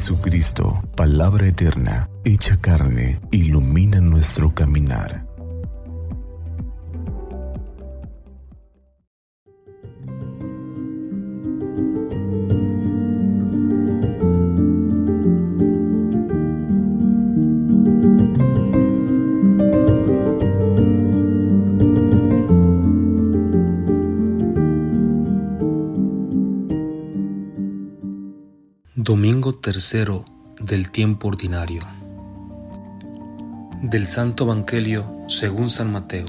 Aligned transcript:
Jesucristo, 0.00 0.82
palabra 0.96 1.46
eterna, 1.46 2.08
hecha 2.24 2.56
carne, 2.56 3.20
ilumina 3.32 4.00
nuestro 4.00 4.54
caminar. 4.54 5.29
Domingo 29.02 29.54
tercero 29.54 30.26
del 30.60 30.90
tiempo 30.90 31.28
ordinario. 31.28 31.80
Del 33.80 34.06
Santo 34.06 34.44
Evangelio 34.44 35.10
según 35.26 35.70
San 35.70 35.90
Mateo. 35.90 36.26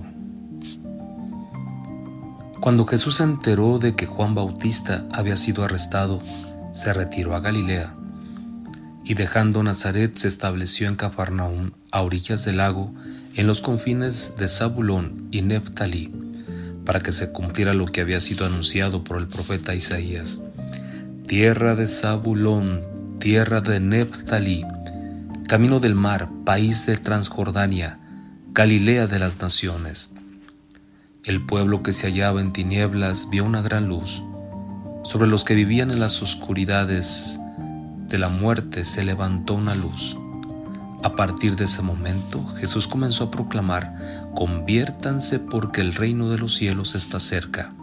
Cuando 2.61 2.85
Jesús 2.85 3.15
se 3.15 3.23
enteró 3.23 3.77
de 3.77 3.93
que 3.97 4.05
Juan 4.05 4.35
Bautista 4.35 5.05
había 5.11 5.35
sido 5.35 5.65
arrestado, 5.65 6.21
se 6.71 6.93
retiró 6.93 7.35
a 7.35 7.41
Galilea 7.41 7.93
y 9.03 9.15
dejando 9.15 9.63
Nazaret 9.63 10.15
se 10.15 10.29
estableció 10.29 10.87
en 10.87 10.95
Cafarnaúm, 10.95 11.71
a 11.91 12.01
orillas 12.01 12.45
del 12.45 12.55
lago, 12.55 12.93
en 13.35 13.47
los 13.47 13.59
confines 13.59 14.37
de 14.37 14.47
Zabulón 14.47 15.27
y 15.29 15.41
Neftalí, 15.41 16.09
para 16.85 17.01
que 17.01 17.11
se 17.11 17.33
cumpliera 17.33 17.73
lo 17.73 17.85
que 17.87 17.99
había 17.99 18.21
sido 18.21 18.45
anunciado 18.45 19.03
por 19.03 19.17
el 19.17 19.27
profeta 19.27 19.75
Isaías 19.75 20.41
tierra 21.27 21.75
de 21.75 21.87
Zabulón, 21.87 22.81
tierra 23.19 23.61
de 23.61 23.79
Neptalí, 23.79 24.65
camino 25.47 25.79
del 25.79 25.95
mar, 25.95 26.29
país 26.45 26.85
de 26.85 26.97
Transjordania, 26.97 27.99
Galilea 28.53 29.07
de 29.07 29.19
las 29.19 29.39
naciones. 29.41 30.13
El 31.23 31.45
pueblo 31.45 31.83
que 31.83 31.93
se 31.93 32.07
hallaba 32.07 32.41
en 32.41 32.51
tinieblas 32.51 33.29
vio 33.29 33.45
una 33.45 33.61
gran 33.61 33.87
luz. 33.87 34.23
Sobre 35.03 35.27
los 35.27 35.45
que 35.45 35.55
vivían 35.55 35.89
en 35.91 35.99
las 35.99 36.21
oscuridades 36.21 37.39
de 38.09 38.17
la 38.17 38.27
muerte 38.27 38.83
se 38.83 39.03
levantó 39.03 39.53
una 39.53 39.75
luz. 39.75 40.17
A 41.03 41.15
partir 41.15 41.55
de 41.55 41.65
ese 41.65 41.81
momento, 41.81 42.45
Jesús 42.57 42.87
comenzó 42.87 43.25
a 43.25 43.31
proclamar, 43.31 44.29
conviértanse 44.35 45.39
porque 45.39 45.81
el 45.81 45.95
reino 45.95 46.29
de 46.29 46.37
los 46.37 46.55
cielos 46.55 46.93
está 46.93 47.19
cerca. 47.19 47.73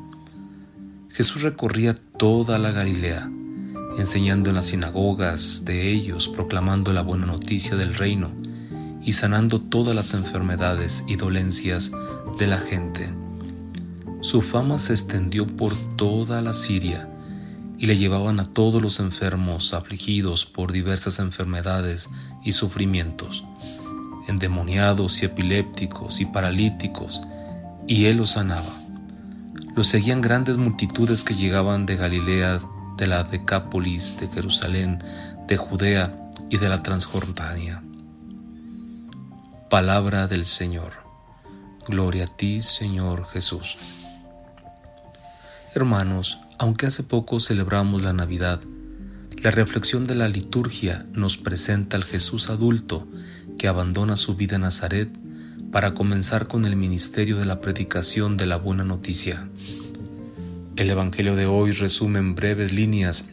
Jesús 1.18 1.42
recorría 1.42 1.96
toda 2.16 2.60
la 2.60 2.70
Galilea, 2.70 3.28
enseñando 3.98 4.50
en 4.50 4.54
las 4.54 4.66
sinagogas 4.66 5.64
de 5.64 5.90
ellos, 5.90 6.28
proclamando 6.28 6.92
la 6.92 7.02
buena 7.02 7.26
noticia 7.26 7.76
del 7.76 7.96
reino 7.96 8.30
y 9.02 9.10
sanando 9.10 9.60
todas 9.60 9.96
las 9.96 10.14
enfermedades 10.14 11.04
y 11.08 11.16
dolencias 11.16 11.90
de 12.38 12.46
la 12.46 12.58
gente. 12.58 13.12
Su 14.20 14.42
fama 14.42 14.78
se 14.78 14.92
extendió 14.92 15.44
por 15.44 15.74
toda 15.96 16.40
la 16.40 16.54
Siria 16.54 17.08
y 17.78 17.86
le 17.86 17.96
llevaban 17.96 18.38
a 18.38 18.44
todos 18.44 18.80
los 18.80 19.00
enfermos 19.00 19.74
afligidos 19.74 20.44
por 20.44 20.70
diversas 20.70 21.18
enfermedades 21.18 22.10
y 22.44 22.52
sufrimientos, 22.52 23.44
endemoniados 24.28 25.20
y 25.20 25.24
epilépticos 25.24 26.20
y 26.20 26.26
paralíticos, 26.26 27.22
y 27.88 28.04
él 28.04 28.18
los 28.18 28.30
sanaba. 28.30 28.72
Los 29.78 29.86
seguían 29.86 30.20
grandes 30.20 30.56
multitudes 30.56 31.22
que 31.22 31.36
llegaban 31.36 31.86
de 31.86 31.94
Galilea, 31.94 32.58
de 32.96 33.06
la 33.06 33.22
Decápolis, 33.22 34.16
de 34.18 34.26
Jerusalén, 34.26 35.04
de 35.46 35.56
Judea 35.56 36.32
y 36.50 36.56
de 36.56 36.68
la 36.68 36.82
Transjordania. 36.82 37.80
Palabra 39.70 40.26
del 40.26 40.44
Señor. 40.44 40.94
Gloria 41.86 42.24
a 42.24 42.26
ti, 42.26 42.60
Señor 42.60 43.28
Jesús. 43.28 43.78
Hermanos, 45.76 46.40
aunque 46.58 46.86
hace 46.86 47.04
poco 47.04 47.38
celebramos 47.38 48.02
la 48.02 48.12
Navidad, 48.12 48.60
la 49.44 49.52
reflexión 49.52 50.08
de 50.08 50.16
la 50.16 50.26
liturgia 50.26 51.06
nos 51.12 51.36
presenta 51.36 51.96
al 51.96 52.02
Jesús 52.02 52.50
adulto 52.50 53.06
que 53.60 53.68
abandona 53.68 54.16
su 54.16 54.34
vida 54.34 54.56
en 54.56 54.62
Nazaret 54.62 55.08
para 55.72 55.94
comenzar 55.94 56.46
con 56.46 56.64
el 56.64 56.76
ministerio 56.76 57.38
de 57.38 57.44
la 57.44 57.60
predicación 57.60 58.36
de 58.36 58.46
la 58.46 58.56
buena 58.56 58.84
noticia. 58.84 59.48
El 60.76 60.90
Evangelio 60.90 61.36
de 61.36 61.46
hoy 61.46 61.72
resume 61.72 62.18
en 62.18 62.34
breves 62.34 62.72
líneas 62.72 63.26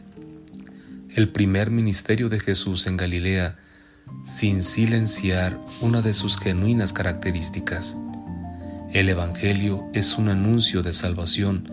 el 1.14 1.30
primer 1.30 1.70
ministerio 1.70 2.28
de 2.28 2.40
Jesús 2.40 2.86
en 2.86 2.96
Galilea 2.96 3.56
sin 4.24 4.62
silenciar 4.62 5.58
una 5.80 6.02
de 6.02 6.12
sus 6.12 6.38
genuinas 6.38 6.92
características. 6.92 7.96
El 8.92 9.08
Evangelio 9.08 9.84
es 9.94 10.18
un 10.18 10.28
anuncio 10.28 10.82
de 10.82 10.92
salvación 10.92 11.70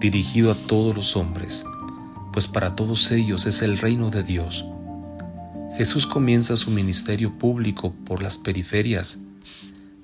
dirigido 0.00 0.50
a 0.50 0.54
todos 0.54 0.94
los 0.96 1.16
hombres, 1.16 1.64
pues 2.32 2.46
para 2.48 2.74
todos 2.74 3.10
ellos 3.12 3.46
es 3.46 3.62
el 3.62 3.78
reino 3.78 4.10
de 4.10 4.22
Dios. 4.22 4.64
Jesús 5.76 6.06
comienza 6.06 6.56
su 6.56 6.70
ministerio 6.70 7.38
público 7.38 7.94
por 8.04 8.22
las 8.22 8.38
periferias. 8.38 9.20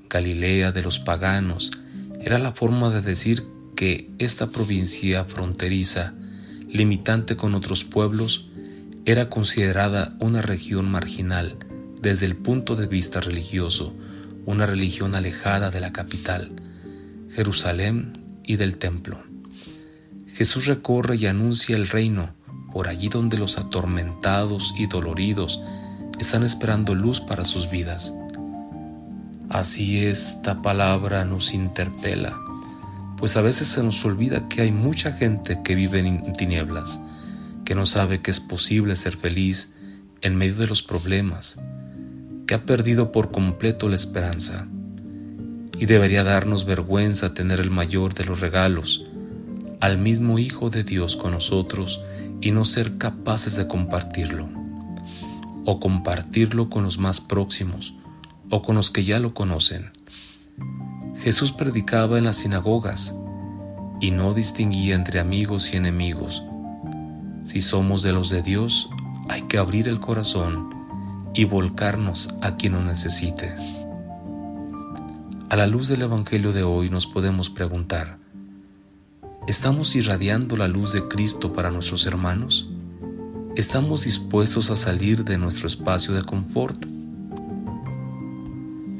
Galilea 0.09 0.73
de 0.73 0.83
los 0.83 0.99
paganos 0.99 1.73
era 2.21 2.39
la 2.39 2.53
forma 2.53 2.91
de 2.91 3.03
decir 3.03 3.45
que 3.75 4.11
esta 4.19 4.51
provincia 4.51 5.25
fronteriza, 5.25 6.15
limitante 6.69 7.37
con 7.37 7.55
otros 7.55 7.85
pueblos, 7.85 8.49
era 9.05 9.29
considerada 9.29 10.17
una 10.19 10.43
región 10.43 10.91
marginal 10.91 11.57
desde 12.03 12.27
el 12.27 12.37
punto 12.37 12.75
de 12.75 12.87
vista 12.87 13.21
religioso, 13.21 13.95
una 14.45 14.67
religión 14.67 15.15
alejada 15.15 15.71
de 15.71 15.81
la 15.81 15.93
capital, 15.93 16.51
Jerusalén 17.31 18.13
y 18.45 18.57
del 18.57 18.79
templo. 18.79 19.23
Jesús 20.35 20.67
recorre 20.67 21.17
y 21.17 21.27
anuncia 21.27 21.77
el 21.77 21.89
reino 21.89 22.35
por 22.73 22.89
allí 22.89 23.09
donde 23.09 23.39
los 23.39 23.59
atormentados 23.59 24.75
y 24.77 24.87
doloridos 24.87 25.63
están 26.19 26.43
esperando 26.43 26.95
luz 26.95 27.21
para 27.21 27.45
sus 27.45 27.71
vidas. 27.71 28.13
Así 29.49 30.05
esta 30.05 30.63
palabra 30.63 31.25
nos 31.25 31.55
interpela 31.55 32.37
pues 33.17 33.37
a 33.37 33.43
veces 33.43 33.69
se 33.69 33.83
nos 33.83 34.05
olvida 34.05 34.49
que 34.49 34.63
hay 34.63 34.73
mucha 34.73 35.13
gente 35.13 35.61
que 35.65 35.75
vive 35.75 36.01
en 36.01 36.33
tinieblas, 36.35 37.01
que 37.65 37.75
no 37.75 37.87
sabe 37.87 38.21
que 38.21 38.31
es 38.31 38.41
posible 38.41 38.95
ser 38.95 39.17
feliz 39.17 39.73
en 40.21 40.37
medio 40.37 40.57
de 40.57 40.67
los 40.67 40.83
problemas, 40.83 41.59
que 42.47 42.55
ha 42.55 42.65
perdido 42.65 43.13
por 43.13 43.31
completo 43.31 43.89
la 43.89 43.97
esperanza. 43.97 44.67
Y 45.79 45.87
debería 45.87 46.25
darnos 46.25 46.65
vergüenza 46.65 47.35
tener 47.35 47.61
el 47.61 47.71
mayor 47.71 48.15
de 48.15 48.25
los 48.25 48.41
regalos, 48.41 49.07
al 49.81 49.99
mismo 49.99 50.39
Hijo 50.39 50.71
de 50.71 50.85
Dios 50.85 51.17
con 51.17 51.33
nosotros 51.33 52.03
y 52.41 52.51
no 52.51 52.65
ser 52.65 52.99
capaces 52.99 53.57
de 53.57 53.67
compartirlo, 53.67 54.49
o 55.65 55.81
compartirlo 55.81 56.69
con 56.69 56.85
los 56.85 56.99
más 56.99 57.21
próximos, 57.21 57.95
o 58.51 58.63
con 58.63 58.77
los 58.77 58.91
que 58.91 59.05
ya 59.05 59.19
lo 59.21 59.35
conocen 59.35 59.91
Jesús 61.27 61.51
predicaba 61.51 62.19
en 62.19 62.25
las 62.25 62.37
sinagogas 62.37 63.17
y 64.01 64.11
no 64.11 64.35
distinguía 64.35 64.95
entre 64.95 65.19
amigos 65.19 65.73
y 65.73 65.77
enemigos. 65.77 66.43
Si 67.45 67.61
somos 67.61 68.03
de 68.03 68.13
los 68.13 68.31
de 68.31 68.43
Dios, 68.43 68.89
hay 69.29 69.43
que 69.43 69.59
abrir 69.59 69.89
el 69.89 69.99
corazón 69.99 70.71
y 71.35 71.45
volcarnos 71.45 72.35
a 72.43 72.57
quien 72.57 72.75
nos 72.75 72.85
necesite. 72.85 73.55
A 75.49 75.57
la 75.57 75.67
luz 75.67 75.89
del 75.89 76.03
Evangelio 76.03 76.53
de 76.53 76.63
hoy 76.63 76.91
nos 76.91 77.07
podemos 77.07 77.51
preguntar, 77.51 78.19
¿estamos 79.49 79.97
irradiando 79.97 80.57
la 80.57 80.69
luz 80.69 80.93
de 80.93 81.09
Cristo 81.09 81.53
para 81.53 81.71
nuestros 81.71 82.07
hermanos? 82.07 82.69
¿Estamos 83.57 84.05
dispuestos 84.05 84.71
a 84.71 84.77
salir 84.77 85.25
de 85.25 85.39
nuestro 85.39 85.67
espacio 85.67 86.15
de 86.15 86.23
confort? 86.23 86.96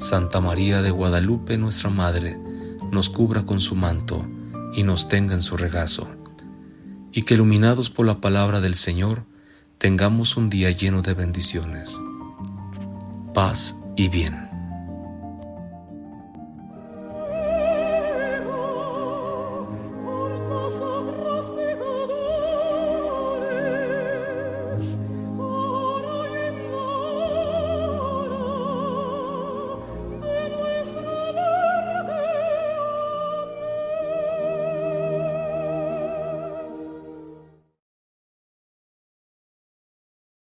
Santa 0.07 0.41
María 0.41 0.83
de 0.83 0.93
Guadalupe, 0.93 1.59
nuestra 1.59 1.91
Madre, 1.91 2.39
nos 2.93 3.09
cubra 3.09 3.45
con 3.45 3.59
su 3.59 3.75
manto 3.75 4.25
y 4.73 4.85
nos 4.85 5.09
tenga 5.09 5.35
en 5.35 5.41
su 5.41 5.57
regazo, 5.57 6.09
y 7.11 7.25
que 7.25 7.35
iluminados 7.35 7.91
por 7.91 8.07
la 8.07 8.21
palabra 8.21 8.61
del 8.61 8.77
Señor, 8.77 9.25
tengamos 9.79 10.37
un 10.37 10.49
día 10.49 10.71
lleno 10.71 11.03
de 11.03 11.15
bendiciones, 11.15 12.01
paz 13.35 13.81
y 13.97 14.09
bien. 14.09 14.46